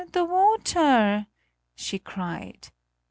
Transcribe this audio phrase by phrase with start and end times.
[0.13, 1.27] The water!"
[1.75, 2.69] she cried.